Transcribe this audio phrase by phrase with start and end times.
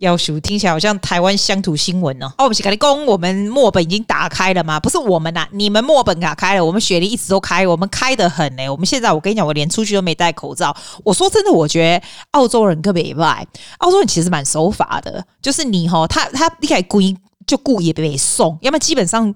[0.00, 2.26] 要数听起来好像台湾乡土新闻哦。
[2.38, 4.80] 哦，我们是跟你讲，我们墨本已经打开了吗？
[4.80, 8.68] 不是我们呐，你们墨本打开了，我们雪梨一直都开，我们开得很呢。
[8.68, 10.74] 我们现在我跟你讲，我连出去都没戴口罩。
[11.04, 13.46] 我说真的，我觉得澳洲人特别坏，
[13.78, 19.34] 澳洲人其实蛮守法的，就是你哦，他他一开始故意就故意被送，要么基本上。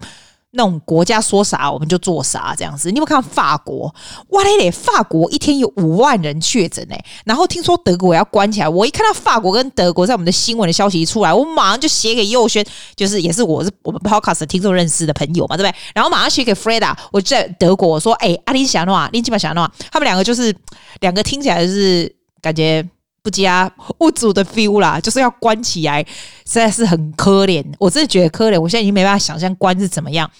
[0.56, 2.88] 那种国家说啥我们就做啥，这样子。
[2.90, 3.92] 你有没有看法国？
[4.28, 4.70] 哇嘞嘞！
[4.70, 8.68] 法国一天有五万人确诊哎，然后听说德国要关起来。
[8.68, 15.74] 我一看到法国跟德国在我们的新闻的消息一出来，我马上就写给佑轩，就是也是我是我们 Podcast 听众认识的朋友嘛，对不对？
[15.94, 20.54] 然后马上写给 Freda，我在德国我说，哎，阿林想的话，林基本想的话，他们两个就是
[21.00, 22.88] 两个听起来就是感觉。
[23.24, 27.64] 不加物主的 feel 啦，就是要关起来，实在是很可怜。
[27.78, 30.30] 我真的觉得可怜，我现在已经没办法想象关是怎么样。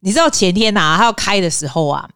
[0.00, 2.06] 你知道前天呐、啊，他要开的时候啊，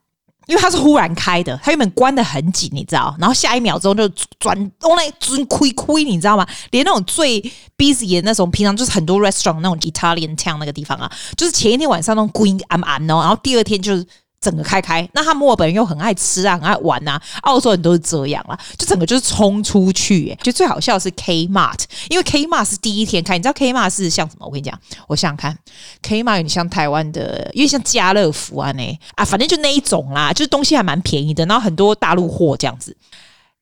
[0.46, 4.06] 因为他是忽然开的，他原本关得很紧，你知道，然后下一秒钟就
[4.38, 6.46] 转，往那转亏亏，你知道吗？
[6.72, 7.40] 连那种最
[7.78, 14.06] busy 的那种，平常就是很多 restaurant 那种 Italian town 那个地方啊，就是前一天晚上那种关暗暗哦，然后第二天就是。
[14.40, 24.46] 整个开开，那他墨尔本人又很爱吃啊，很爱玩啊，澳洲人都是这样啦，就整个就是冲出去，欸，就最好笑的是 Kmart，因为 Kmart 是第一天开，你知道 Kmart 是像什么？
[24.46, 24.78] 我跟你讲，
[25.08, 25.58] 我想想看
[26.02, 32.96] ，Kmart 有点像台湾的，因为像家乐福啊那啊，反正就那一种啦，就是东西还蛮便宜的，然后很多大陆货这样子。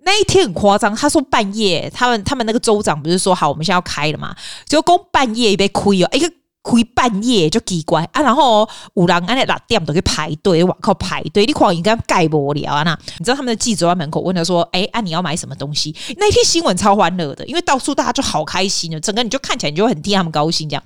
[0.04, 6.30] 那一天很夸张，他说半夜，他们他们那个州长不是说好，我们现在要开了嘛，结果半夜被亏哦，一个。
[6.66, 12.82] 开半夜就奇怪啊，然后有人安尼六点都去排队，往靠排队，你看应该盖不了啊？
[12.82, 20.82] 那你知道他们的记者在门口问他说：“哎、欸，啊你要买什么东西？”那天新闻超欢乐的，因为到处大家就好开心的，整个你就看起来你就很替他们高兴这样。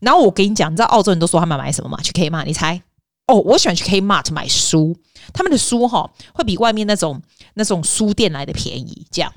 [0.00, 1.98] 然后我跟你讲，你知道澳洲人都说他们买什么吗？
[2.02, 2.80] 去 Kmart，你猜？
[3.26, 4.96] 哦，我喜欢去 Kmart 买书，
[5.34, 7.20] 他们的书哈会比外面那种
[7.54, 9.30] 那种书店来的便宜，这样。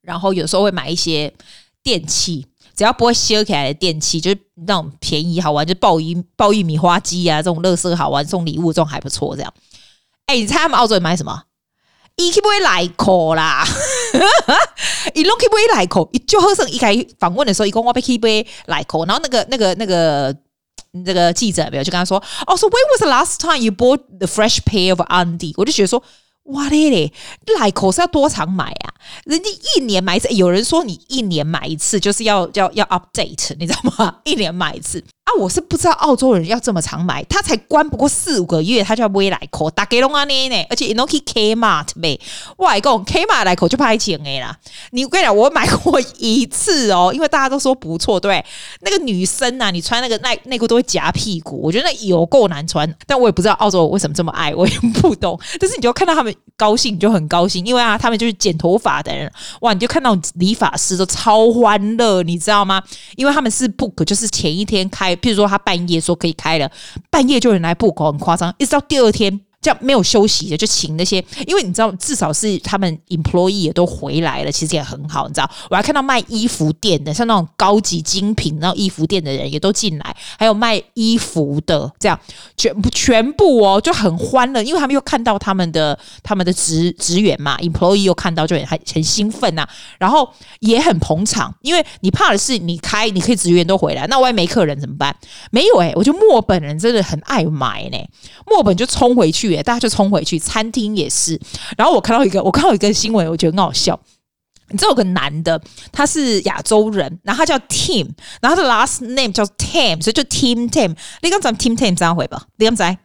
[0.00, 1.34] 然后有时候会买一些
[1.82, 2.46] 电器。
[2.76, 9.36] 只要不会修起来的电器，就是那种便宜好玩，就爆玉爆玉米花机啊，这种乐色好玩送礼物，这种还不错。
[9.36, 9.52] 这样，
[10.26, 11.42] 哎、你猜他们澳洲人买什么？
[12.16, 13.64] 伊去买来口啦，
[15.14, 20.36] 伊拢去买来口，伊就好像一开访问的时候，伊讲我要去买来口，然后那个那个那个
[20.92, 25.54] 那个记者没有就跟他说，哦，说 When was the last time you bought the fresh pair of undie？
[25.56, 26.02] 我就觉得说。
[26.44, 27.12] 哇嘞嘞，
[27.58, 28.94] 来口是要多常买啊？
[29.24, 34.16] 人家一年买一次，有人说你一年买一次就是要要要 update，你知道吗？
[34.24, 35.02] 一年买一次。
[35.24, 42.18] 啊，我是不知道澳洲人要这么常买，他才关不过四五个月，他就要买来口，大家拢安尼呢，而且你都可以 Kmart 呗，
[42.56, 44.58] 外公 Kmart 来口就拍钱诶啦。
[44.90, 48.44] 你跟你讲，我买过一次哦，因为大家都说不错，对，
[48.80, 55.38] 那个女生啊，你穿那个内内裤都会夹屁股，我觉得那有够难穿，但我也不知道澳洲为什么这么爱，我也不懂。
[55.60, 62.82] 但是你就看到他们高兴，你就很高兴，因为啊，他们就是剪头发的人，哇，你就看到理发师都超欢乐，你知道吗？
[63.14, 65.11] 因为他们是 book，就是前一天开。
[65.16, 66.70] 譬如说，他半夜说可以开了，
[67.10, 69.40] 半夜就有人来布口很夸张，一直到第二天。
[69.62, 75.48] 这样没有休息的，就请那些，因为你知道，至少是他们 employee 也都回来了，其实也很好，你知道。
[75.70, 82.18] 我还看到卖衣服店的，像那种高级精品那种衣服店的人也都进来，还有卖衣服的，这样
[82.56, 89.64] 全部全部哦，就很欢乐，因为他们又看到他们的他们的职职员嘛，employee 又看到就很很兴奋呐、
[89.98, 90.28] 然后
[90.58, 95.14] 也很捧场，因为你怕的是你开，你可以职员都回来，那万一没客人怎么办？
[95.52, 97.98] 没有诶、我觉得墨本人真的很爱买呢，
[98.44, 99.51] 墨本就冲回去。
[99.60, 101.36] 大家就冲回去，餐厅也是。
[101.76, 103.98] 然后我看到一个，我看到一个新闻，我觉得很好笑。
[104.68, 108.08] 你知道有个男的，他是亚洲人，然后他叫 Tim，
[108.40, 110.96] 然后他的 last name 叫 Tam，所以就 Tim Tam。
[111.20, 112.46] 你刚才 Tim Tam 这样回吧？
[112.56, 112.96] 你刚才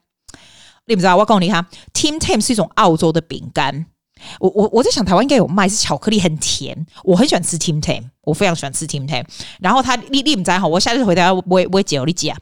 [0.85, 1.17] 你不知道？
[1.17, 3.87] 我告诉你哈，Tim Tam 是一种澳洲的饼干。
[4.39, 9.23] 我我我在想，台湾应该有卖，是巧克力很甜，我很喜欢吃 Tim Tam，我非常喜欢吃 Tim Tam。
[9.59, 12.37] 然后他你你们知哈，我下次回答我我我姐你姐啊，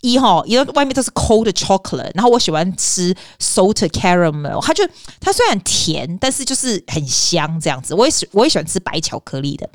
[0.00, 4.88] 一哈，因为外面都是 cold chocolate，然后我喜欢吃 salted caramel，它就
[5.20, 7.94] 它虽然甜，但是就是很香这样子。
[7.94, 9.68] 我也喜我也喜欢吃白巧克力的。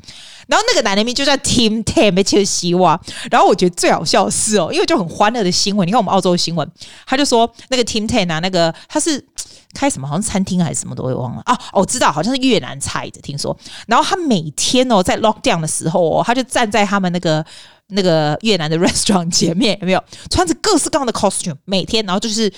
[0.46, 3.00] 然后那个男的名就叫 Tim Tam，没切西瓜。
[3.30, 6.68] 然后我觉得最好笑的是哦，因为就很欢乐的新闻，你看我们澳洲的新闻，
[7.06, 9.24] 他就说那个 Tim Tam 啊，那个他是。
[9.72, 10.08] 开什么？
[10.08, 11.56] 好像餐厅还是什么都会忘了啊！
[11.72, 13.56] 我知道，好像是越南菜的，听说。
[13.86, 17.44] 然后他每天哦，在 lockdown 这样的时候哦，他就站在他们那个
[17.88, 20.00] 那个越南的 restaurant 前面，有没有
[20.30, 21.56] 穿着各式各样的 costume？
[21.64, 22.48] 每天，然后就是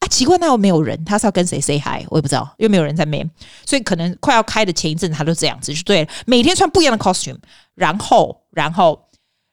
[0.00, 2.04] 啊，奇怪，那又没有人，他是要跟谁 say hi？
[2.08, 3.30] 我也不知道，又没有人在面，
[3.64, 6.08] 所以可能快要开的前一阵，他都这样子，就对了。
[6.26, 7.38] 每天穿不一样的 costume，
[7.76, 9.00] 然后，然后。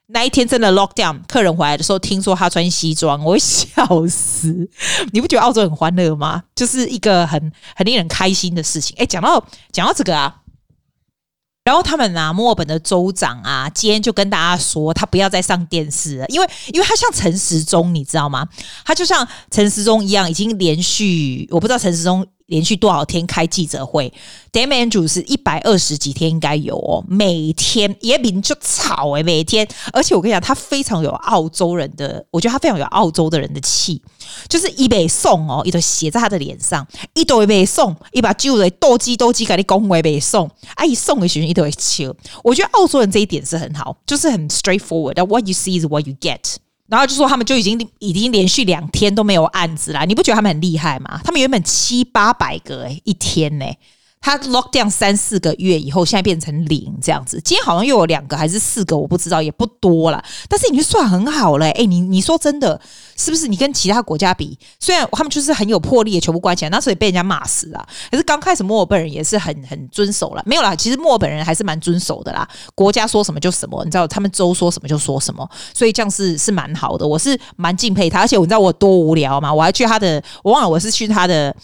[0.10, 4.66] 那一天真的 lock down，客人回来的时候，听说他穿西装，我会笑死。
[5.12, 6.42] 你不觉得澳洲很欢乐吗？
[6.56, 8.96] 就是一个很很令人开心的事情。
[8.98, 10.34] 哎，讲到讲到这个啊，
[11.68, 18.48] 然后他们啊，墨尔本的州长啊，今天就跟大家说，他不要再上电视了，因为因为他像陈时中，你知道吗？
[18.86, 22.26] 他就像陈时中一样，已经连续我不知道陈时中。
[22.48, 24.12] 连续多少天开记者会
[24.52, 29.68] ？Dam Andrews 是一百二十几天应该有哦，每天也比就吵诶，每天。
[29.94, 34.02] 而且我跟你讲，他非常有澳洲人的，我觉得他非常有澳洲的人的气，
[34.48, 42.14] 就是一杯送哦，一都写在他的脸上，一都一杯送，一把酒的斗鸡斗鸡给你恭维杯送，啊一送给学生一都会笑。
[42.44, 46.56] 我觉得澳洲人这一点是很好，就是很 straightforward，What you see is what you get。
[46.88, 51.20] 然后就说他们就已经已经连续两天都没有案子了，你不觉得他们很厉害吗？
[51.24, 53.66] 他们原本七八百个诶，一天呢。
[54.20, 57.40] 他 lock down 三四个月以后，现在变成零这样子。
[57.42, 60.22] 今天好像又有两个还是四个，我不知道，也不多了。
[60.50, 62.80] 但是你就算很好嘞，哎，你你说真的，
[63.16, 63.48] 是不是？
[63.48, 67.88] 你跟其他国家比，虽然他们就是很有魄力也，全部关起来，那时候也被人家骂死了。
[68.12, 70.76] 可是刚开始墨尔本人也是很很遵守了，没有啦。
[70.76, 77.08] 其实墨尔本人还是蛮遵守的啦，国家说什么就什么，你知道他们州说什么就说什么，所以这样是是蛮好的。
[77.08, 79.54] 我是蛮敬佩他，而且你知道我多无聊吗？
[79.54, 81.56] 我还去他的，我忘了我是去他的。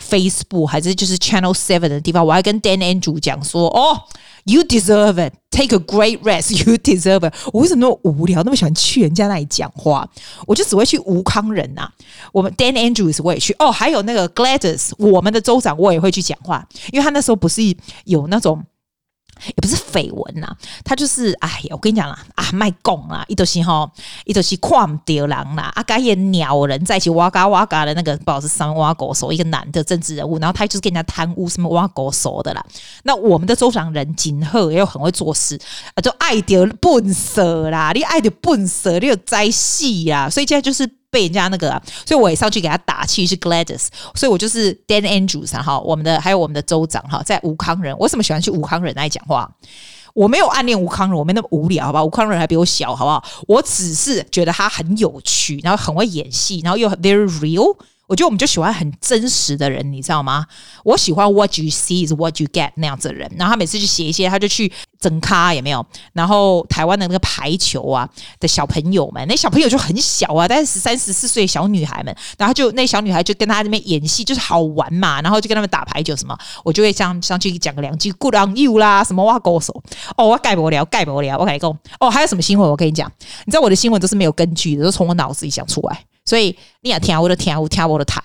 [0.00, 4.02] Facebook 还是就是 Channel Seven 的地方，我还跟 Dan Andrew 讲说：“哦
[4.44, 5.34] ，You deserve it.
[5.50, 6.52] Take a great rest.
[6.52, 10.08] You deserve it.” 我为什么那么无聊，那么喜欢去人家那里讲话？
[10.46, 11.92] 我就只会去吴康人呐、啊。
[12.32, 17.62] 我们 Dan Andrews 我也去哦，还有那个 Gladys，我们的州长我也会去讲话，因为他那时候不是
[18.04, 18.64] 有那种。
[19.46, 20.48] 也不是绯闻呐，
[20.84, 23.90] 他就是哎呀，我跟你讲啦，啊，卖拱啦，一都是吼，
[24.24, 32.64] 一都是看掉人啦，啊，跟一鸟人在一起哇嘎哇嘎的那个，不知道是三挖狗手，一个男的政治人物，然后他就是跟人家贪污什么挖狗手的啦。
[33.04, 35.58] 那我们的州长人金鹤又很会做事
[35.94, 40.88] 啊，就爱丢笨色啦，你爱丢笨色，你有灾戏呀，所以现在就是。
[41.12, 49.48] 被人家那个、啊，所以我也上去给他打气，是 Gladys，所以我就是 Dan Andrews 哈，我们的还有我们的州长哈，在吴康人，我为什么喜欢去吴康人那里讲话？
[50.14, 52.02] 我没有暗恋吴康仁，我没那么无聊，好吧？
[52.02, 53.22] 吴康仁还比我小，好不好？
[53.46, 57.76] 我只是觉得他很有趣，然后很会演戏，然后又 very real。
[58.12, 60.44] 我觉得我们就喜欢很真实的人，你知道吗？
[60.84, 63.26] 我喜欢 What you see is what you get 那样子的人。
[63.38, 64.70] 然后他每次去写一些，他就去
[65.00, 65.82] 整咖，有没有？
[66.12, 68.06] 然后台湾的那个排球啊
[68.38, 75.22] 的小朋友们，那小朋友就很小啊，大概十三十四岁小女孩们，然后就那小女孩就跟他那边演戏，就是好玩嘛。
[75.22, 79.82] 然后就跟他们打排球什么，我就会上上去讲个两句 Good on you 啦，什么哇高手
[80.18, 82.70] 哦，我盖不了，盖不了，我跟你讲哦，还有什么新闻？
[82.70, 83.10] 我跟你讲，
[83.46, 86.04] 你知道我的新闻都是没有根据的，都从我脑子里想出来。
[86.24, 88.22] 所以你也听我的听我听我的台，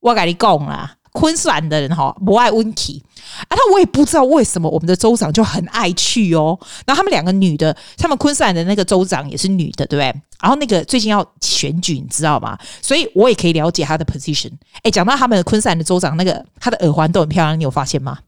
[0.00, 3.02] 我跟你讲啦，昆士兰的人哈不爱温体
[3.48, 6.58] 啊，他我也不知道为什么我们的州长就很爱去哦。
[6.86, 10.22] 然后他们两个女的，他们昆士兰的那个州长也是女的，对不对？
[10.40, 12.58] 然后那个最近要选举，你知道吗？
[12.80, 14.50] 所以我也可以了解他的 position。
[14.82, 18.18] 哎，讲到他们的昆士兰的州长，那个他的耳环都很漂亮，你有发现吗？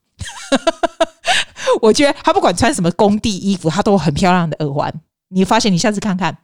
[1.80, 4.92] 我觉得他不管穿什么工地衣服，他都很漂亮的耳环。
[5.30, 5.72] 你发现？
[5.72, 6.36] 你下次看看。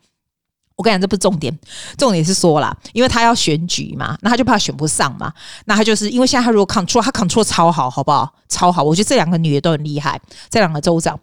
[0.80, 1.54] 我跟你讲，这不是重点，
[1.98, 5.30] 重点是说啦，因为他要选举嘛，那他就怕选不上嘛，
[5.66, 8.32] 那他就是因为现在他如果 control，他 control 超好，好不好？
[8.48, 11.14] 超好，我觉得这两个女的都很厉害，这两个州长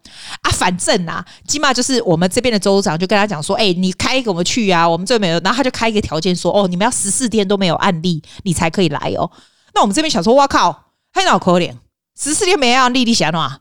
[0.43, 9.31] 啊，反正啊，起码就是我们这边的州长就跟他讲说，哎、你开一个我们去啊，我们这边，然后他就开一个条件说，哦，你们要十四天都没有案例，你才可以来哦。
[9.73, 11.77] 那我们这边想说，哇靠，还脑壳脸，
[12.15, 13.59] 十四天没案例，你想哪？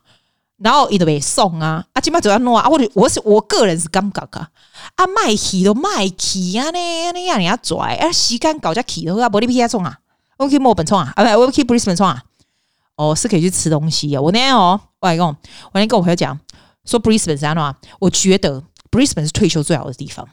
[0.57, 4.49] 然后伊都被送啊，啊，起码就要弄啊，我我是我个人是感觉啊。
[4.95, 6.69] 啊，卖去都卖去啊！
[6.71, 9.97] 呢，你让人家拽啊，时间搞家去的话，不你皮亚冲啊，
[10.37, 12.23] 我去墨本冲啊，啊不，我去布里斯本冲啊。
[12.95, 14.21] 哦，是可以去吃东西啊。
[14.21, 15.35] 我那天哦，我跟我
[15.73, 16.39] 那天跟我朋友讲，
[16.85, 17.75] 说布里斯本是安怎？
[17.99, 20.27] 我觉得布里斯本是退休最好的地方，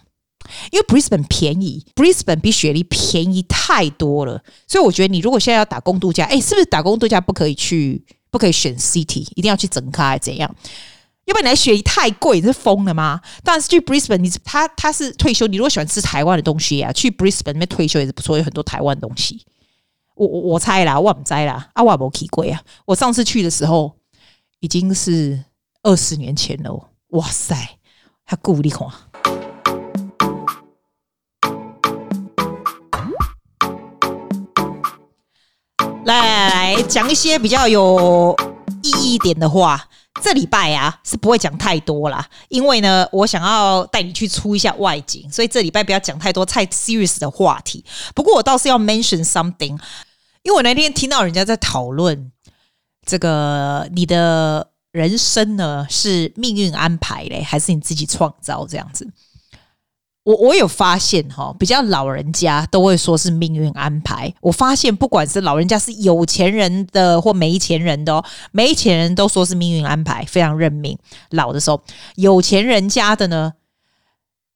[0.70, 4.42] 因为布里斯本便宜，布里斯本比雪梨便宜太多了。
[4.66, 8.04] 所以我觉得你如果现在要打工度假，哎，是不是打工度假不可以去？
[8.34, 10.52] 不可以选 City，一定要去整咖，还是怎样？
[11.26, 13.20] 要不然你来雪梨太贵，你是疯了吗？
[13.44, 15.46] 但是去 Brisbane，你他他是退休。
[15.46, 19.46] 你如果喜欢吃台湾的东西啊，去 Brisbane 那边退休也是不错，有很多台湾东西。
[20.16, 22.60] 我我我猜啦，我不知啦，啊我没去过啊。
[22.86, 23.94] 我上次去的时候
[24.58, 25.44] 已经是
[25.84, 27.54] 二十年前了，哇塞，
[28.24, 28.88] 还够力看。
[36.04, 38.36] 来来来，讲一些比较有
[38.82, 39.88] 意义一点的话。
[40.22, 47.84] 这礼拜啊是不会讲太多啦，因为呢，我想要带你去出一下外景，所以这礼拜不要讲太多太 serious 的话题。
[48.14, 49.76] 不过我倒是要 mention something，
[50.42, 52.30] 因为我那天听到人家在讨论
[53.04, 59.06] 这个你的人生呢是命运安排嘞，还是你自己创造这样子？
[60.24, 64.32] 我我有发现哈，比较老人家都会说是命运安排。
[64.40, 70.98] 我发现不管是老人家是有钱人的或没钱人的哦，没钱人都说是命运安排，非常认命。
[71.30, 71.82] 老的时候，
[72.16, 73.52] 有钱人家的呢，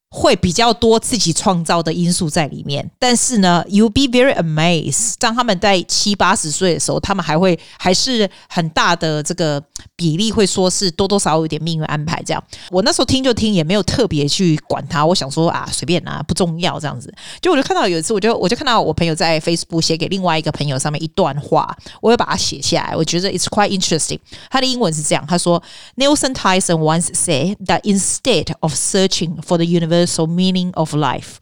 [0.09, 5.13] 会比较多自己创造的因素在里面，但是呢，you'll be very amazed。
[5.19, 9.63] 当他们在七八十岁的时候，他们还会还是很大的这个
[9.99, 12.41] 比例会说是多多少少有点命运安排这样。
[12.71, 15.05] 我那时候听就听，也没有特别去管他。
[15.05, 17.13] 我想说啊，随便啊，不重要这样子。
[17.41, 22.95] 就我就看到有一次，我就我就看到我朋友在 Facebook 写给另外一个朋友上面一段话，我会把它写下来。
[22.95, 24.19] 我觉得 it's quite interesting。
[24.49, 25.61] 他的英文是这样，他说
[25.97, 31.39] ：Nelson Tyson once said that instead of searching for the universal meaning of life,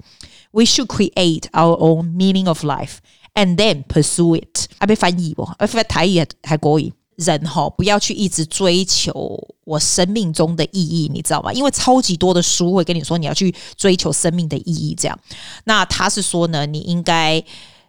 [0.50, 2.96] we should create our own meaning of life
[3.36, 4.66] and then pursue it。
[4.80, 5.44] 啊，被翻译不？
[5.44, 6.92] 啊，翻台语还可以。
[7.18, 11.52] 人哈，不要去一直追求我生命中的意义，你知道吗？
[11.52, 15.20] 因为超级多的书会跟你说你要去追求生命的意义，这样。
[15.66, 17.44] 那他是说呢，你应该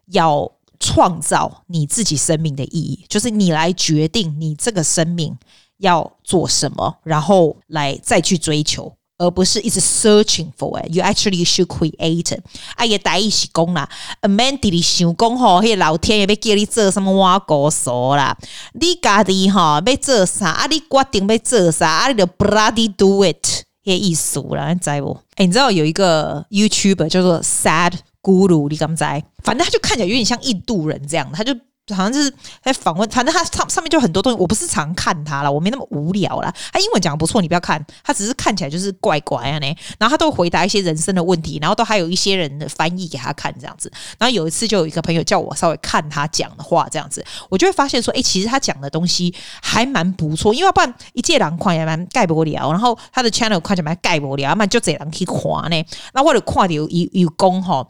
[0.07, 5.37] 要创造你自己生命的意义，就是你来决定你这个生命
[5.77, 8.93] 要做什么，然后来再去追求。
[9.19, 12.41] 而不是一直 searching for it，you actually should create it。
[12.77, 13.89] 啊，也大意是讲啦
[14.23, 18.37] ，Mandy 你想讲吼，迄老天爷要叫你做什么挖狗手啦？
[18.75, 20.51] 你家己吼要做啥？
[20.51, 21.89] 啊，你决定要做啥？
[21.89, 25.21] 啊，你就 bloody do it，迄意思啦，你知无？
[25.35, 29.05] 哎、你知道有一个 YouTuber 叫做 Sad Guru，你敢知？
[29.43, 31.53] 反正他就看起来有点像印度人这样，他就。
[31.95, 34.39] 好像就是在访问，反正他上上面就很多东西。
[34.39, 36.53] 我不是常看他了，我没那么无聊啦。
[36.73, 39.67] 他英文讲的不错，你不要看，他只是看起来就是怪怪啊呢。
[39.99, 43.91] 然后他都会回答一些人生的问题，然后都还有一些人的翻译给他看这样子。
[44.19, 52.71] 然后有一次就有一个朋友叫我稍微看他讲的话这样子，我就会发现说，哎，其实他讲的东西还蛮不错，因为不然一介人看也蛮盖不了。
[52.71, 55.85] 然后他的 channel 看起来蛮盖不了，蛮就这样去看呢。
[56.13, 57.87] 那我就看到有有讲哈。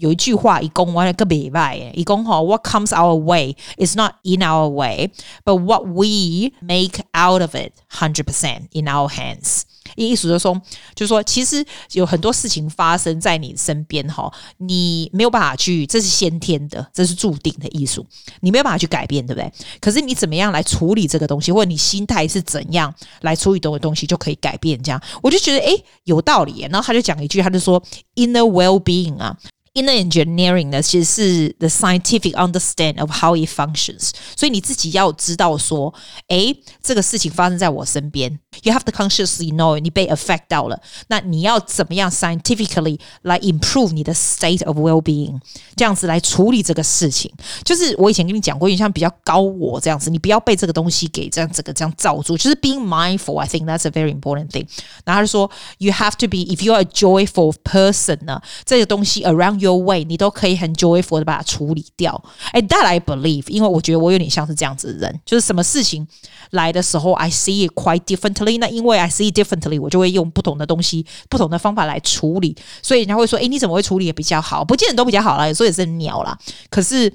[0.00, 5.10] 有一句话，一共完了个礼拜，一共吼，What comes our way is not in our way,
[5.44, 9.62] but what we make out of it, hundred percent in our hands。
[9.96, 10.54] 意思就是说，
[10.94, 18.06] 就是说，其实有很多事情发生在你身边哈，你没有办法去，这是先天的，这是注定的艺术，
[18.40, 19.52] 你没有办法去改变，对不对？
[19.80, 24.80] 可是你怎么样来处理这个东西，或者你心态是怎样来处理这个东西，就可以改变。
[24.82, 26.60] 这样，我就觉得诶，有道理。
[26.70, 27.82] 然后他就讲一句，他就说
[28.14, 29.36] inner well-being 啊。
[29.75, 34.11] Inner engineering 呢，其实是 the scientific understand of how it functions。
[34.33, 35.93] 所以你自己要知道说，
[36.29, 40.79] 诶，这个事情发生在我身边，you have to consciously know 你被 affect 到了。
[41.07, 45.37] 那你要怎么样 scientifically 来 improve 你的 state of well-being，
[45.75, 47.29] 这样子来处理这个事情。
[47.65, 52.37] 就是我以前跟你讲过，你像比较高我这样子，你不要被这个东西给这样这个这样罩住。
[52.37, 54.65] 就是 being mindful，I think that's a very important thing。
[55.03, 62.20] 然后他就说，you have to be if you are a joyful person 呢，这个东西 around Your way，你都可以很 joyful 的把它处理掉。
[62.52, 66.06] 哎，that I believe，因为我觉得我有点像是这样子的人，就是什么事情
[66.50, 68.58] 来的时候，I see it quite differently。
[68.58, 72.56] 那因为 I see differently，我就会用不同的东西、不同的方法来处理。
[72.82, 74.64] 所以人家会说，哎，你怎么会处理也比较好？
[74.64, 76.38] 不见得都比较好啦，有时候也是鸟啦。
[76.70, 77.12] 可是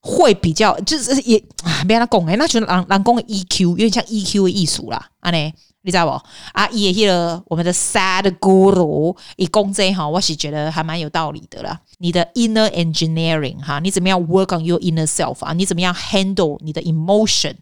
[0.00, 5.52] 会比较，就是也啊，别让他讲哎，那就是人人讲的 EQ，有点像 EQ 的艺术啦，安呢。
[5.84, 6.10] 你知道不？
[6.52, 11.80] 啊，也迄个我们的 Sad Guru 一讲这哈，我是觉得还蛮有道理的啦。
[11.98, 15.52] 你的 inner engineering 哈，你怎么样 work on your inner self 啊？
[15.52, 17.56] 你怎么样 handle 你的 emotion，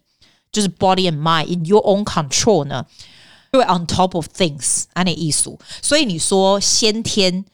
[0.52, 2.84] 就是 body and mind in your own control 呢？
[3.52, 5.56] 因为 on top of things，安尼意思。
[5.80, 7.44] 所以你说先天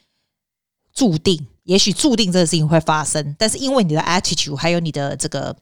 [0.93, 5.57] 注定，也许注定这个事情会发生，但是因为你的 attitude 还有你的这个。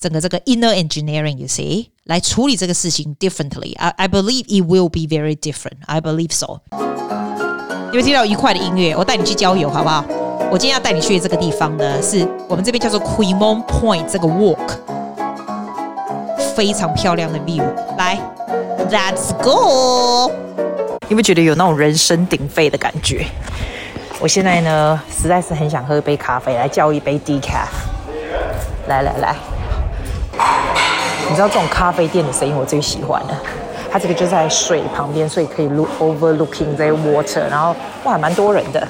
[0.00, 3.76] 整个这个 inner engineering，you see，来处理这个事情 differently。
[3.76, 5.74] I I believe it will be very different.
[5.84, 6.60] I believe so。
[6.72, 8.96] 有没有听到愉快的音乐？
[8.96, 10.02] 我带你去郊游，好不好？
[10.50, 14.56] 我今天要带你去的这个地方呢，是我们这边叫做 Quemoy Point 这个 walk，
[16.56, 17.62] 非常漂亮的 view。
[17.98, 18.18] 来
[18.90, 20.32] ，Let's go。
[21.10, 23.26] 有没有觉得有那种人声鼎沸的感觉？
[24.18, 27.68] 我现在呢，实在是很想喝一杯咖啡，来叫一杯 decaf。
[28.88, 29.36] 来来来。
[31.28, 33.40] 你知道这种咖啡店的声音我最喜欢了，
[33.90, 38.86] 它这个就在水旁边，所以可以 look overlooking the water，然后哇，蛮多人的。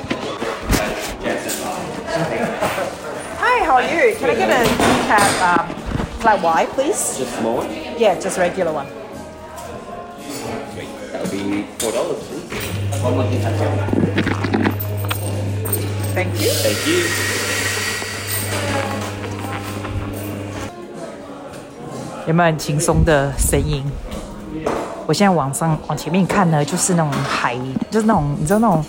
[3.38, 4.14] Hi, how are you?
[4.18, 4.64] Can I get a
[5.44, 5.66] um,
[6.20, 7.18] flat white, please?
[7.18, 7.68] Just small one?
[7.98, 8.86] Yeah, just regular one.
[11.12, 12.48] That would be four dollars, please.
[13.02, 13.52] One more decaf.
[16.14, 16.50] Thank you.
[16.50, 17.49] Thank you.
[22.26, 23.84] 有没有很轻松的声音？
[25.06, 27.56] 我现在往上往前面看呢，就是那种海，
[27.90, 28.84] 就是那种你知道那种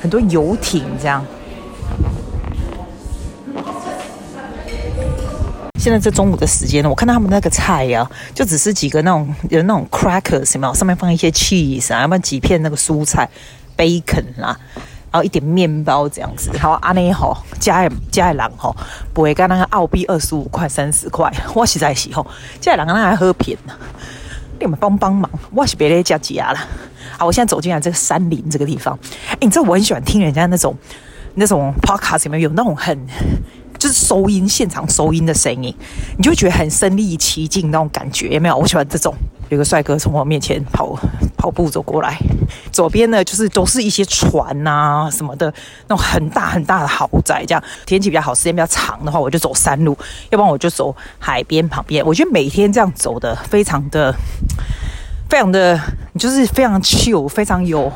[0.00, 1.24] 很多游艇这样。
[5.78, 13.28] 现在这中午的时间呢，我看到他们那个菜呀、就只是几个那种有那种 crackers 什么，上面放一些 cheese 啊，要不然几片那个蔬菜
[13.76, 14.58] bacon 啦，
[15.22, 16.50] 一点面包这样子。
[16.54, 18.74] 然后阿内吼加加人吼，
[19.12, 22.26] 不会跟那个澳币二十五块三十块，我实在是吼，
[22.60, 23.72] 加人那还喝偏呢，
[24.58, 26.58] 你们帮帮忙，我是别的加价了。
[27.16, 28.98] 好，我现在走进来这个山林这个地方，
[29.30, 30.76] 哎，你知道我很喜欢听人家那种
[31.34, 32.98] 那种 podcast 里面有那种很。
[33.78, 35.72] 就是收音，现场收音的声音，
[36.16, 38.56] 你就觉得很身临其境那种感觉，有没有？
[38.56, 39.14] 我喜欢这种。
[39.50, 40.98] 有个帅哥从我面前跑
[41.36, 42.18] 跑步走过来，
[42.70, 45.52] 左边呢就是都是一些船啊什么的，
[45.86, 47.44] 那种很大很大的豪宅。
[47.46, 49.94] 这样天气比较好，时间比较长的话，我就走山路；
[50.30, 52.04] 要不然我就走海边旁边。
[52.04, 54.14] 我觉得每天这样走的非常的、
[55.28, 55.80] 非常的，
[56.18, 57.90] 就是非常 chill，非常有。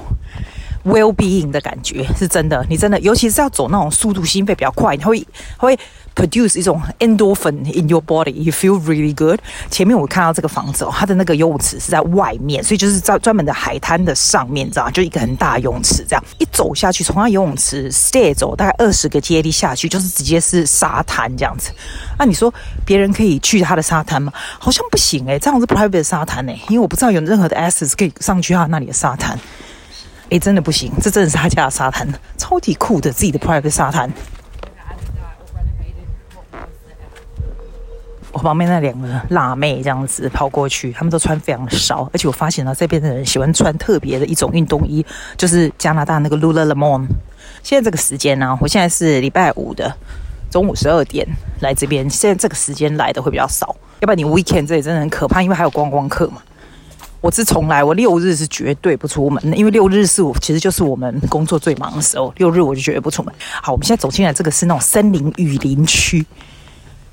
[0.84, 5.78] Well-being 的感觉是真的，你真的，尤其是要走那种速度，心肺比较快，它会会
[6.14, 9.40] produce 一种 endorphin in your body，you feel really good。
[9.70, 14.90] 前面我看到这个房子哦，它的那个游泳池是在外面，所以就是在专门的海滩的上面，你知道？
[14.90, 21.70] 就一个很大游泳池，这样一走下去，从它游泳池 stay 走大概二十个阶梯下去，就是直接是沙滩这样子。
[22.18, 22.52] 那你说
[22.84, 24.32] 别人可以去它的沙滩吗？
[24.58, 29.38] 好像不行诶、这样是 private 沙滩诶、因为我不知道有任何的 access 可以上去它那里的沙滩。
[30.32, 32.08] 哎，真的不行，这真的是他家的沙滩，
[32.38, 34.10] 超级酷的自己的 private 沙滩。
[38.32, 45.04] 我旁边那两个辣妹这样子跑过去，他们都穿非常少，而且我发现了这边的人喜欢穿特别的一种运动衣，
[45.36, 47.06] 就是加拿大那个 Lululemon。
[47.62, 49.94] 现在这个时间呢、我现在是礼拜五的
[50.50, 51.28] 中午十二点
[51.60, 56.40] 来这边，现在这个时间来的会比较少，要不然你 weekend 这里真的很可怕，因为还有观光客嘛。
[57.22, 62.34] 我是从来，我六日是绝对不出门的，因为六日是我其实就是我们工作最忙的时候。
[62.38, 63.32] 六日我就绝对不出门。
[63.62, 66.26] 好，我们现在走进来，这个是那种森林雨林区，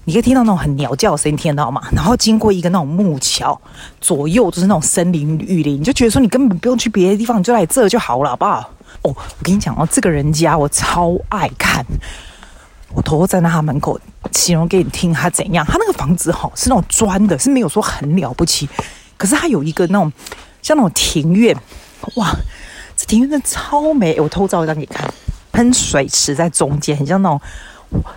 [0.06, 1.84] 你可以听到那种很鸟叫声音，听到吗？
[1.92, 3.62] 然后经过一个那种木桥，
[4.02, 8.68] 左右都是那种森林雨林，你就觉得说你根本不用去别的地方，你就来这就好了，好不好？
[9.04, 11.86] 哦，我跟你讲哦，这个人家我超爱看，
[12.96, 14.00] 我头站在他门口，
[14.32, 15.64] 形容给你听他怎样。
[15.64, 18.68] 他那个房子哈是那种砖的，是没有说很了不起。
[19.20, 20.12] 可是它有一个那种
[20.62, 21.56] 像那种庭院，
[22.16, 22.34] 哇，
[22.96, 24.20] 这庭院真的超美！
[24.20, 25.08] 我偷照一张给你看，
[25.52, 27.40] 喷水池在中间，很像那种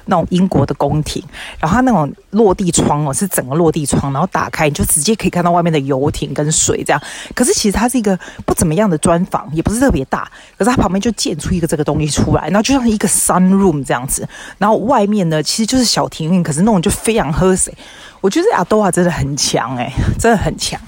[0.07, 1.23] 那种英国的宫廷。
[1.59, 7.03] 然后它那种落地窗哦，是整个落地窗，然后打开你就直接可以看到外面的游艇跟水这样。
[7.35, 10.31] 可是其实它是一个不怎么样的砖房，也不是特别大。
[10.57, 14.29] 可是它旁边就建出一个这个东西出来，然后就像一个 sunroom 这样子。
[14.59, 17.73] 然后外面呢，其实就是小庭院，可是那种就非常喝水。
[18.21, 20.81] 我觉得阿多瓦真的很强哎，真的很强。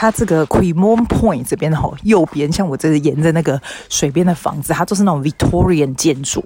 [0.00, 6.40] 它这个 cremon Point 这边吼，右边像我这是沿着那个水边的房子，它都是那种 Victorian 建筑，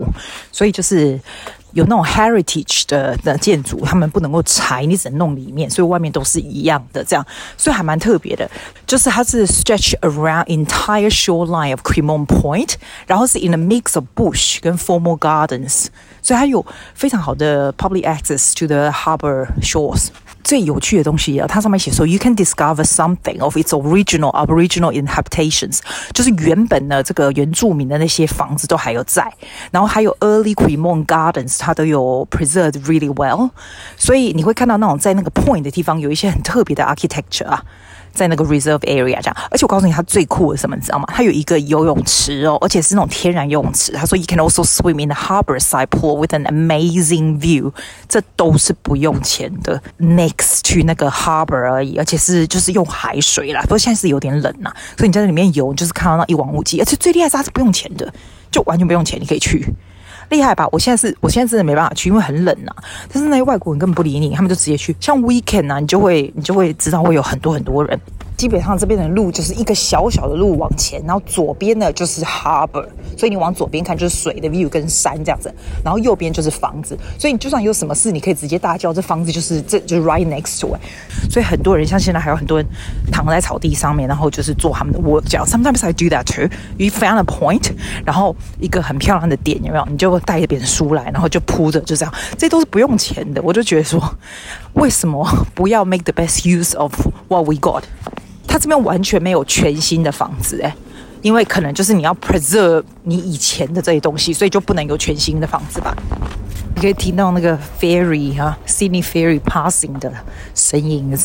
[0.51, 1.21] 所以就是
[1.75, 7.23] 有那种 heritage 的的建筑，他们不能够拆，你只能弄里面，所以外面都是一样的这样，
[7.59, 8.51] 所以还蛮特别的。
[8.87, 15.89] 就是它是 stretch around entire shoreline of cremon Point，然后是 in a mix of bush 跟 formal gardens。
[16.23, 20.09] 所以它有非常好的 public access to the harbor shores。
[20.45, 25.79] 最有趣的东西啊，它上面写说，you can discover something of its original aboriginal inhabitations，
[26.13, 29.33] 就是原本的这个原住民的那些房子都还有在，
[29.71, 33.51] 然后还有 early Cremon gardens，它都有 preserved really well。
[33.97, 37.65] 所以你会看到那种在那个 point 的地方有一些很特别的 architecture 啊。
[38.13, 41.05] 在那个 reserve area 这样，而且我告诉你，它最酷的是什么，你知道吗？
[41.09, 43.93] 它有一个游泳池哦，而且是那种天然游泳池。
[43.93, 47.73] 他说，you can also swim in the harbor side pool with an amazing view，
[48.09, 53.63] 这都是不用钱的，next to 那个 harbor 而已，而且是就是用海水啦。
[53.63, 58.13] 不过现在是有点冷呐，所以你在那里面游，就是看到那一望无际，而且最厉害是它是不用钱的，
[58.51, 59.67] 就完全不用钱，你可以去。
[60.33, 60.67] 厉害吧？
[60.73, 62.83] 我现在是，我现在真的没办法去，因为很冷呐、啊。
[63.13, 64.97] 但是那些外国人根本不理你，他们就直接去。
[64.99, 68.01] 像 weekend 啊，你就会，你就会知道会有很多很多人。
[68.37, 75.53] 基本上这边的路就是一个小小的路往前，然后左边呢就是 harbor，所以你往左边看就是水的 view 跟山这样子，
[75.85, 80.81] 然后右边就是房子，所以你就算有什么事，你可以直接大叫，这房子就是这就是 right next to it。
[81.31, 82.67] 所以很多人像现在还有很多人
[83.13, 85.23] 躺在草地上面，然后就是做他们的 work。
[85.29, 86.49] 这样 sometimes I do that too.
[86.79, 87.71] You found a point，
[88.05, 89.87] 然后一个很漂亮的点有没有？
[89.89, 93.41] 你就带一本书来，然后就铺着，就这样，这都是不用钱的。
[93.43, 94.03] 我就觉得说，
[94.73, 96.93] 为什么不要 make the best use of
[97.29, 97.83] what we got？
[98.53, 100.71] 他这边完全没有全新的房子诶，
[101.23, 105.97] 因为可能就是你要 preserve 你以前的这些东西，所以就不能有全新的房子吧。
[106.75, 110.13] 你可以听到那个 ferry 哈，Sydney ferry passing 的
[110.55, 111.17] 声音。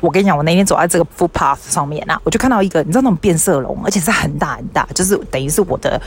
[0.00, 6.02] 我跟你讲，我那天走在这个 footpath 上面啊，我就看到一个，你知道那种变色龙，而且是很大很大，就是等于是我的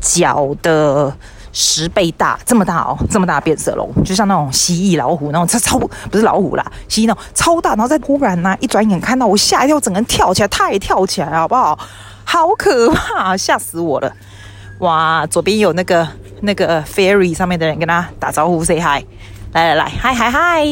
[0.00, 1.16] 脚的
[1.52, 11.78] 十倍大，这么大哦，这么大变色龙，就像那种蜥蜴、老虎那种，它超不是老虎啦，蜥蜴那种超大，然后再突然呢、一转眼看到我吓一跳，整个人跳起来，它也跳起来，好不好？
[12.24, 14.10] 好可怕，吓死我了！
[14.80, 16.08] 哇，左边有那个
[16.40, 19.04] 那个 ferry 上面的人跟他打招呼，say hi，
[19.52, 20.64] 来来来，嗨嗨嗨！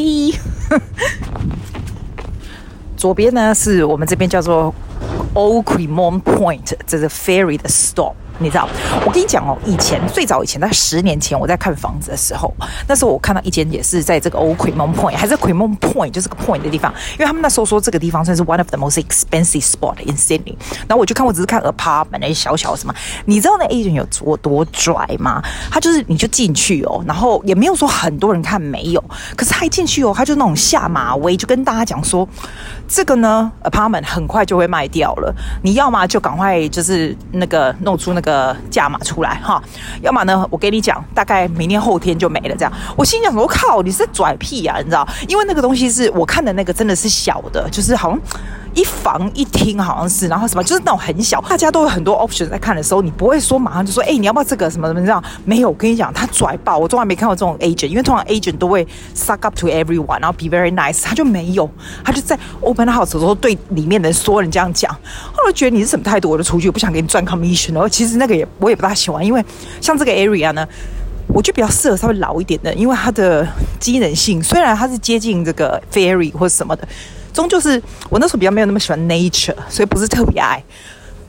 [2.97, 4.75] 左边呢是我们这边叫做
[5.35, 8.15] o c r e m o n Point，这是 ferry 的 stop。
[8.43, 8.67] 你知道，
[9.05, 12.53] 我跟你讲哦，以前最早以前，在十年前，我在看房子的时候，
[12.89, 20.57] 那时候我看到一间也是在这个 Old Cremorne Point，还是 cremon Point，就是个 point 的地方，因为他们那时候说这个地方算是 one of the most expensive spot in Sydney。
[20.89, 22.95] 然后我就看，我只是看 apartment 那些小小什么，
[23.27, 25.43] 你知道那 agent 有多多拽吗？
[25.71, 29.05] 他就是你就进去哦，然后也没有说很多人看没有，
[29.37, 32.27] 可是他一进去哦，他就那种下马威，就跟大家讲说，
[32.89, 38.30] 这个呢 apartment 很快就会卖掉了，你要么就赶快就是那个弄出那个。
[38.31, 39.61] 呃，价码出来哈，
[40.03, 42.55] 要么呢，我跟你讲，大概明天后天就没了。
[42.55, 44.79] 这样，我心想，我靠，你是在拽屁呀、啊？
[44.79, 48.21] 你知道，因为那个东西是我看的那个，真的是小的，就是好像。
[48.75, 55.23] 一房一厅好像是，然后什么就是那种很小，大家都有很多 option 在看的时候，你不会说马上就说，哎、你要不要这个什么什么这样？
[55.45, 61.69] 没有，我跟你讲，他拽爆，我从来没看过这种 agent，因为通常 agent 都会 suck up to everyone，然后 be very nice，他就没有，
[62.05, 64.93] 他就在 open house 的时候对里面的所有人这样讲，
[65.33, 67.73] 后来觉得你是什么态度，我就出去，我不想给你赚 commission。
[67.73, 69.45] 然后其实那个也我也不大喜欢，因为
[69.81, 70.65] 像这个 area 呢，
[71.29, 73.47] 我就比较适合稍微老一点的，因为它的
[73.81, 76.87] 机能性虽然它是接近这个 ferry 或者什么的。
[77.33, 80.63] 终究是我那时候比较没有那么喜欢 nature，所以不是特别爱，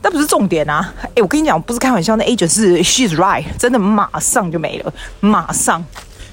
[0.00, 0.92] 但不是重点啊！
[1.14, 5.84] 哎、我跟你讲，不是开玩笑，那 agent 是 she's right，真的马上就没了，马上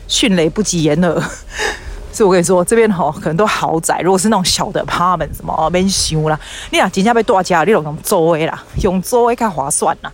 [0.07, 1.21] 迅雷不及掩耳。
[2.11, 6.37] 所以我跟你说，这边吼可能都豪宅，如果是那种小的 apartment 什么哦，别想啦，
[6.71, 10.11] 你俩真正被大家，你用租的啦，用租的较划算啦，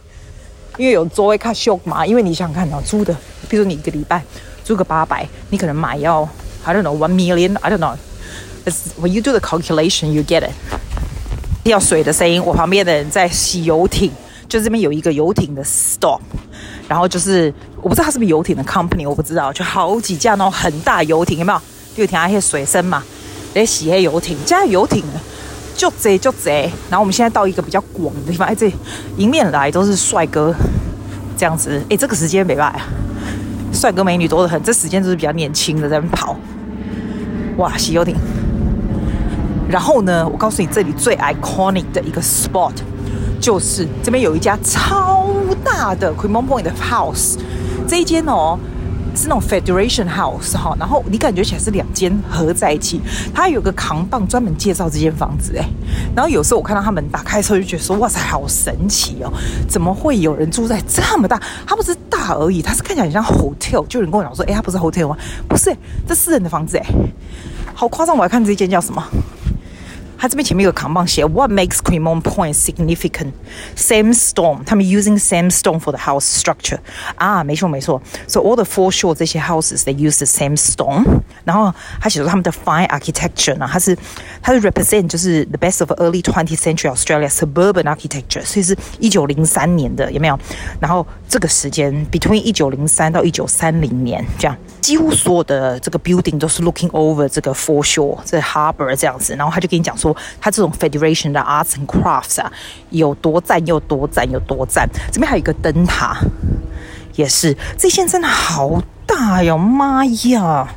[0.78, 2.06] 因为有租的较俗嘛。
[2.06, 3.16] 因为你想看到租的，
[3.48, 4.22] 比如说你一个礼拜
[4.66, 6.28] 租个八百，你可能买要
[6.66, 7.96] I don't know one million，I don't know。
[9.00, 10.52] When you do the calculation, you get it。
[11.64, 14.12] 要水的声音，我旁边的人在洗游艇，
[14.48, 16.20] 就这边有一个游艇的 stop，
[16.88, 21.62] 然后就是我不知道它是不是游艇的 company，我不知道，就好几架那种很大游艇，有没有？
[21.96, 23.04] 就听那些水声嘛，
[23.54, 25.04] 在洗那游艇，加游艇
[25.76, 26.70] 就贼就贼。
[26.90, 28.72] 然后我们现在到一个比较广的地方，哎，这
[29.18, 30.54] 迎面来都是帅哥，
[31.38, 32.80] 这样子，哎，这个时间没办法，
[33.74, 36.38] 帅哥美女多得很，这时间就是比较年轻的在那跑，
[37.58, 38.16] 哇，洗游艇。
[39.76, 42.72] 然后呢，我告诉你，这里最 iconic 的一个 spot
[43.42, 45.28] 就是这边有一家超
[45.66, 47.38] 大的 cremon Point house。
[47.86, 48.58] 这一间哦
[49.14, 53.02] 是那种 Federation House 哈，然后你感觉起来是两间合在一起。
[53.34, 55.66] 它有个扛棒专门介绍这间房子哎。
[56.16, 59.34] 然后有时候我看到他们打开车就觉得说哇塞，好神奇哦！
[59.68, 61.38] 怎么会有人住在这么大？
[61.68, 63.86] 它不是大而已，它是看起来很像 hotel。
[63.88, 65.18] 就有人跟我讲说，哎，它不是 hotel 吗？
[65.50, 65.76] 不是，
[66.08, 66.86] 这私人的房子哎，
[67.74, 68.16] 好夸张！
[68.16, 69.04] 我来看这间叫什么？
[70.23, 73.33] 它这边前面有个扛棒写 What makes Cremorne Point significant?
[73.75, 76.77] Sandstone，他们 using sandstone for the house structure
[77.15, 78.03] 啊，没错没错。
[78.29, 81.23] So all the foreshore 这些 houses they use the sandstone。
[81.45, 83.97] 然后他写说他们的 fine architecture 呢，它是
[84.43, 90.39] 它是 represent 就是 the best of early 20th century Australia suburban architecture，所以是一九零三年的有没有？
[90.79, 99.35] 然后这个时间 between 一九零三到一九三零年这样，几乎所有的这个 building 都是 looking over 这个 foreshore 这 harbor 这样子。
[99.35, 100.11] 然后他就跟你讲说。
[100.40, 102.52] 它这种 Federation 的 Arts and Crafts 啊，
[102.90, 104.90] 有多赞，有多赞，有多赞。
[105.12, 106.18] 这边还有一个灯塔，
[107.16, 110.68] 也是这线真的好大哟，妈呀！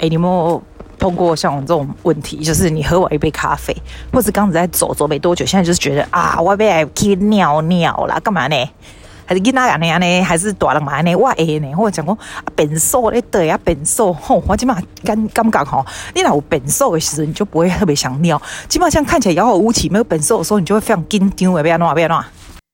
[0.00, 0.62] 哎，你有没有
[0.98, 2.38] 碰过像我这种问题？
[2.38, 3.74] 就是你喝完一杯咖啡，
[4.12, 8.56] 或者刚才在走走没多久，现在就是觉得啊，我要去尿尿啦，干嘛呢？
[9.26, 10.22] 还是囡仔安尼安尼？
[10.22, 11.14] 还是大人嘛安尼？
[11.14, 11.74] 我诶呢？
[11.74, 12.18] 或者讲讲
[12.54, 14.42] 变瘦咧，对啊，变瘦吼！
[14.46, 15.84] 我起码感感觉吼，
[16.14, 18.40] 你若有变瘦的时候，你就不会特别想尿。
[18.68, 21.88] 基本上看起来遥遥无期，没有变瘦的时候，你就会非常紧张，要不要弄？
[21.88, 22.22] 要不要弄？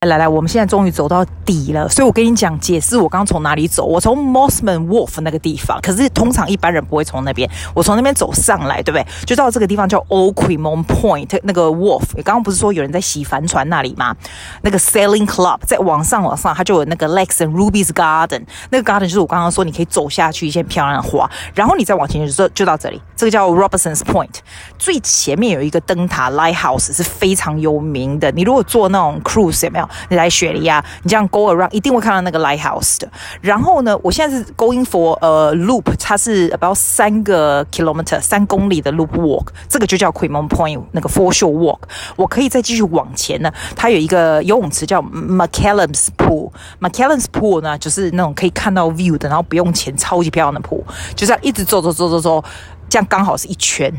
[0.06, 3.84] 来来，我们现在终于走到底了，所以我跟你讲，解释我刚从哪里走。
[3.84, 7.48] 我从 Mossman Wharf 那个地方，可是通常一般人不会从那边。
[7.72, 9.06] 我从那边走上来，对不对？
[9.24, 12.02] 就到这个地方叫 Oakmon Point 那个 Wharf。
[12.24, 14.16] 刚刚不是说有人在洗帆船那里吗？
[14.62, 18.42] 那个 Sailing Club 在往上往上，它就有那个 Lex and Ruby's Garden。
[18.70, 23.00] 那个 Garden 就是我刚刚说你可以走下去一些漂亮的花，然后你再往前就就到这里。
[23.16, 24.34] 这个叫 Robertson's Point，
[24.80, 28.32] 最前面有一个灯塔 Lighthouse 是非常有名的。
[28.32, 29.88] 你如果坐那种 cruise 有没有？
[30.08, 33.10] 你来雪梨啊，你这样 go around 一定会看到那个 Lighthouse 的。
[33.40, 40.48] 然后呢，我现在是 going for a loop，它是 about 三个 kilometer 三公里的 loop walk，这个就叫 q u e e n
[40.48, 41.80] Point 那个 Foreshore Walk。
[42.16, 50.82] 我可以再继续往前呢，它有一个游泳池叫 McCallum's Pool，McCallum's Pool 呢就是那种可以看到 view 的，然后不用钱，超级漂亮的 pool，
[51.14, 52.44] 就这样一直走走走走走。
[52.88, 53.90] 这样刚好是一圈，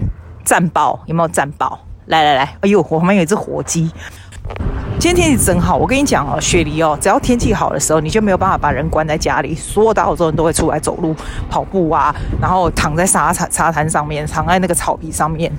[0.46, 1.80] 赞爆有没有赞爆？
[2.06, 3.90] 来来来，哎呦，我旁边有一只火鸡。
[5.04, 11.14] 今天天气真好，我跟你讲哦，雪梨哦，只要天气好的时候，你就没有办法把人关在家里，所有的澳洲人都会出来走路、
[11.50, 15.52] 跑步啊，然后躺在沙滩沙滩上面，躺在那个草皮上面。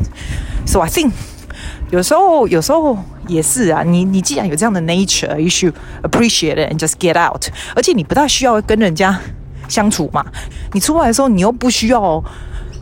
[0.64, 1.10] So I think
[1.90, 7.44] 有时候有时候也是啊，你你既然有这样的 nature，you should appreciate it and just get out。
[7.76, 9.20] 而且你不大需要跟人家
[9.68, 10.24] 相处嘛，
[10.72, 12.24] 你出来的时候你又不需要。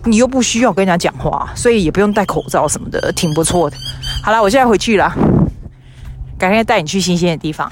[0.04, 3.76] 你又不需要跟人家讲话，所以也不用戴口罩什么的，挺不错的。
[4.20, 5.12] 好了，我现在回去了，
[6.42, 7.68] 改天带你去新鲜的地方。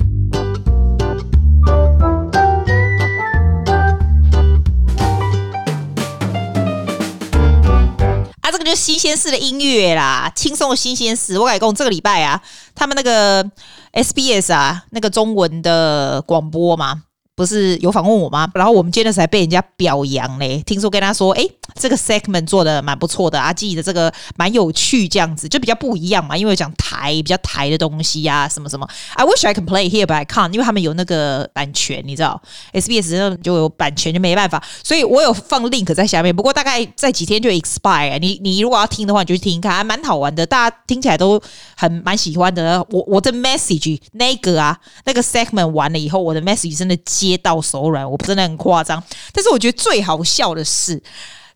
[8.40, 11.36] 啊，这个就是新鲜事的音乐啦，轻松的新鲜事。
[11.36, 12.40] 我跟你讲，这个礼拜啊，
[12.76, 13.44] 他们那个
[13.92, 17.02] SBS 啊，那个中文的广播嘛。
[17.34, 18.46] 不是有访问我吗？
[18.54, 20.62] 然后我们今天才被人家表扬嘞。
[20.66, 21.42] 听说跟他说，哎，
[21.74, 26.36] 这个 segment 做的蛮不错的，阿记的这个蛮有趣，这样子就比较不一样嘛。
[26.36, 28.86] 因为讲台比较台的东西呀、啊，什么什么。
[29.14, 32.38] I wish I can play here, but I can't，因为他们有那个版权，你知道
[32.74, 34.62] ，SBS 就有版权，就没办法。
[34.84, 38.18] 所以我有放 link 在下面，不过大概在几天就 expire。
[38.18, 41.40] 你你如果要听的话，你就去听听看，还蛮好玩的，大家听起来都
[41.74, 42.84] 很蛮喜欢的。
[42.90, 47.29] 我我的 message 那个啊，那个 segment 完了以后，我的 message 真的接。
[47.30, 49.02] 接到手软，我真的很夸张。
[49.32, 51.02] 但是我觉得最好笑的是，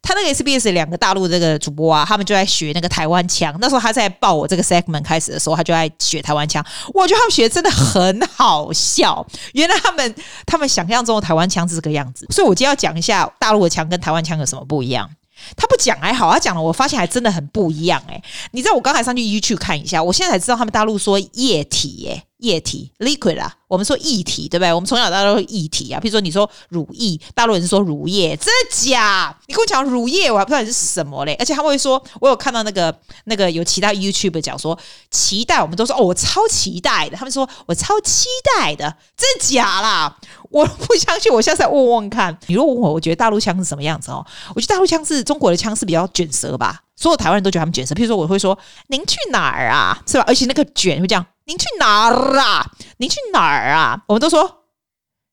[0.02, 3.56] 他那个 SBS 两个大陆这个主播啊，他们就在学那个台湾腔。
[3.60, 6.64] 那时候他在报我这个 segment 开始的时候，他就在学台湾腔。
[6.92, 9.26] 我觉得他们学的真的很好笑。
[9.52, 10.14] 原来他们
[10.46, 12.26] 他们想象中的台湾腔是这个样子。
[12.30, 15.08] 所以我今天要讲一下大陆的腔跟台湾腔有什么不一样。
[15.56, 18.02] 他不讲还好，他讲了，我发现还真的很不一样。
[18.08, 22.22] 诶，你知道我刚才上去 YouTube 看一下，我现在才知道他们大陆说液体，诶。
[22.44, 24.72] 液体 liquid 啊，我们说液体对不对？
[24.72, 25.98] 我们从小到大都是液体啊。
[25.98, 29.34] 譬如说你说乳液，大陆人是说乳液，真的假？
[29.46, 31.34] 你跟我讲乳液，我还不知道你是什么嘞。
[31.38, 34.78] 而且他们会说，我有看到那个那个有其他 YouTube 讲说
[35.10, 37.16] 期待，我们都说哦，我超期待的。
[37.16, 38.26] 他们说我超期
[38.58, 40.16] 待的，真假啦？
[40.50, 42.36] 我不相信，我现在再问问看。
[42.46, 44.24] 你如果问我，我觉得大陆腔是什么样子哦？
[44.54, 46.80] 我觉得大陆腔是中国的腔是比较卷舌吧。
[46.96, 47.92] 所有台湾人都觉得他们卷舌。
[47.92, 50.00] 譬如说，我会说您去哪儿啊？
[50.06, 50.24] 是吧？
[50.28, 51.26] 而且那个卷会这样。
[51.46, 52.72] 您去哪儿啊？
[52.96, 54.02] 您去哪儿啊？
[54.08, 54.64] 我们都说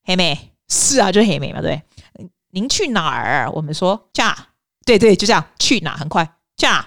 [0.03, 1.81] 黑妹是啊，就是黑妹嘛，对。
[2.53, 3.49] 您去哪儿？
[3.51, 4.49] 我们说驾，
[4.85, 6.85] 对对，就这样，去哪很快驾。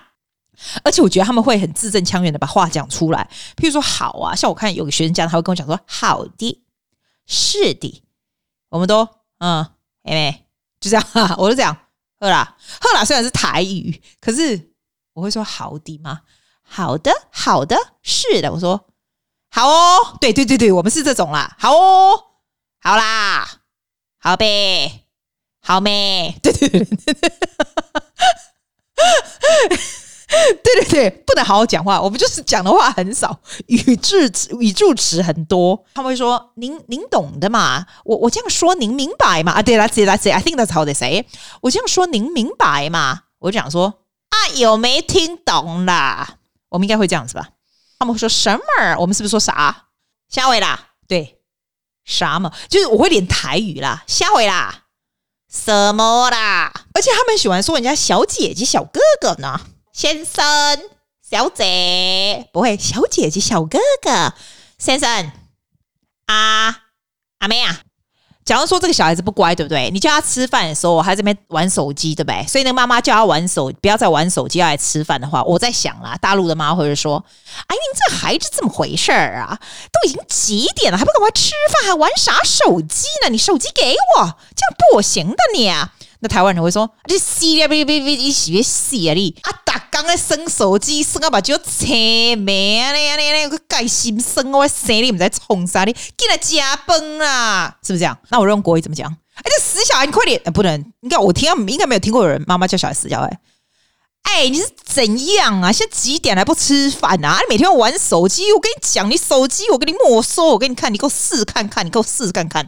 [0.82, 3.30] 而且我觉得他们会很字正腔圆的把话讲出来。
[3.56, 6.62] 譬如说好啊，像我看有个学生家他会跟我讲说好的，
[7.26, 8.04] 是的。
[8.68, 9.08] 我们都
[9.38, 9.64] 嗯，
[10.02, 10.46] 黑妹
[10.80, 11.06] 就这样，
[11.38, 11.74] 我就这样，
[12.20, 13.02] 喝啦喝啦。
[13.02, 14.74] 虽然是台语，可是
[15.14, 16.20] 我会说好的吗？
[16.62, 18.52] 好的，好的，是的。
[18.52, 18.90] 我说。
[19.54, 21.54] 好哦，对对对对，我们是这种啦。
[21.60, 22.20] 好哦，
[22.80, 23.48] 好啦，
[24.18, 25.04] 好呗，
[25.62, 26.36] 好没？
[26.42, 27.14] 对对对对，
[30.64, 33.38] 对对对，不能好好讲话，我们就是讲的话很少，
[33.68, 35.84] 语助词语助词很多。
[35.94, 37.86] 他们会说：“您您懂的嘛？
[38.04, 41.24] 我我这样说您明白吗？”啊，对啦，对啦，对，I think that's how they say。
[41.60, 43.20] 我这样说您明白吗？
[43.38, 46.38] 我就讲说：“啊，有没听懂啦？”
[46.70, 47.50] 我们应该会这样子吧？
[47.98, 48.96] 他们会说什么？
[48.98, 49.88] 我们是不是说啥？
[50.28, 51.40] 下回啦，对，
[52.04, 52.52] 啥嘛？
[52.68, 54.02] 就是我会练台语啦。
[54.06, 54.84] 下回啦，
[55.50, 56.72] 什么啦？
[56.94, 59.60] 而且他们喜欢说人家小姐姐、小哥哥呢。
[59.92, 60.44] 先生、
[61.22, 64.34] 小姐，不会，小姐姐、小哥哥，
[64.76, 65.30] 先生、
[66.26, 66.82] 啊，
[67.38, 67.80] 阿妹啊。
[68.44, 69.90] 假如说这个小孩子不乖，对不对？
[69.90, 72.46] 你叫他吃饭的时候，还在这边玩手机，对不对？
[72.46, 77.24] 所以那妈妈叫他玩手，不要再玩手机，要来吃饭的话，我在想啦，大陆的妈妈会说
[77.66, 79.58] ：“哎，你这孩子怎么回事儿啊？
[79.90, 83.30] 都已经几点了，还不赶快吃饭，还玩啥手机呢？
[83.30, 85.72] 你手机给我，这样不行的你！”
[86.24, 87.68] 那台湾人会说：“你死啊！
[87.68, 89.12] 别别别，你死别死啊！
[89.12, 91.84] 你啊，打刚在生手机，生啊把就扯
[92.38, 92.94] 没啊！
[92.94, 95.84] 你你你个盖心生我生你们在冲啥？
[95.84, 97.76] 哩进来加崩啊！
[97.82, 98.16] 是不是这样？
[98.30, 99.14] 那我用国语怎么讲？
[99.34, 100.42] 哎，这死小孩，你快点！
[100.44, 103.38] 不能，应该我听，应该没有听过有人妈妈叫小孩死小孩。
[104.24, 105.70] 哎，你是怎样啊？
[105.70, 107.38] 现在几点还不吃饭啊？
[107.40, 112.66] 你每天要玩手机，我跟你讲，你手机我给你没收，我给你看，你给我试看看，你给我试看看，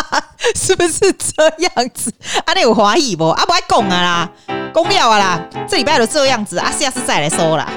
[0.56, 2.12] 是不是这样子？
[2.46, 3.28] 啊，你有怀疑不？
[3.28, 4.30] 啊，不爱讲啊啦。
[4.72, 7.70] 公料啊啦，这礼拜都这样子啊，下次再来说啦。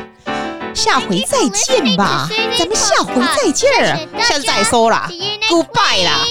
[0.74, 5.10] 下回再见吧，咱们下回再见，下次再说啦
[5.50, 6.26] ，Goodbye 啦。